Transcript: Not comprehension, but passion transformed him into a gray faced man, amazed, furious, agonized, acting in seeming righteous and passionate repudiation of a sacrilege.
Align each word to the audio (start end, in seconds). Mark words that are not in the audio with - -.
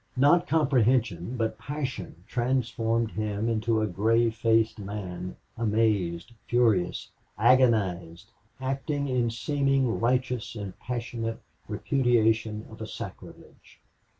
Not 0.17 0.47
comprehension, 0.47 1.37
but 1.37 1.59
passion 1.59 2.23
transformed 2.25 3.11
him 3.11 3.47
into 3.47 3.81
a 3.81 3.85
gray 3.85 4.31
faced 4.31 4.79
man, 4.79 5.35
amazed, 5.55 6.31
furious, 6.47 7.11
agonized, 7.37 8.31
acting 8.59 9.07
in 9.07 9.29
seeming 9.29 9.99
righteous 9.99 10.55
and 10.55 10.73
passionate 10.79 11.39
repudiation 11.67 12.65
of 12.71 12.81
a 12.81 12.87
sacrilege. 12.87 13.79